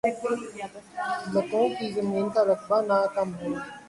[1.33, 3.53] لکوں کی زمین کا رقبہ نہ کم ہو